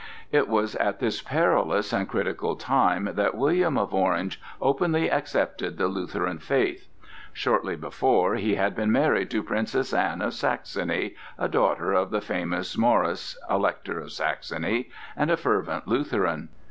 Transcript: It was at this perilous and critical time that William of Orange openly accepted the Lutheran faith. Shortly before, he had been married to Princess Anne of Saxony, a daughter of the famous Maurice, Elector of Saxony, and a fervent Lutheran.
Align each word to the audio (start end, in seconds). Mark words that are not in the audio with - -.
It 0.31 0.47
was 0.47 0.73
at 0.77 0.97
this 0.99 1.21
perilous 1.21 1.93
and 1.93 2.09
critical 2.09 2.55
time 2.55 3.09
that 3.13 3.35
William 3.37 3.77
of 3.77 3.93
Orange 3.93 4.41
openly 4.59 5.11
accepted 5.11 5.77
the 5.77 5.87
Lutheran 5.87 6.39
faith. 6.39 6.87
Shortly 7.33 7.75
before, 7.75 8.33
he 8.33 8.55
had 8.55 8.75
been 8.75 8.91
married 8.91 9.29
to 9.29 9.43
Princess 9.43 9.93
Anne 9.93 10.23
of 10.23 10.33
Saxony, 10.33 11.13
a 11.37 11.47
daughter 11.47 11.93
of 11.93 12.09
the 12.09 12.19
famous 12.19 12.75
Maurice, 12.75 13.37
Elector 13.47 13.99
of 13.99 14.11
Saxony, 14.11 14.89
and 15.15 15.29
a 15.29 15.37
fervent 15.37 15.87
Lutheran. 15.87 16.49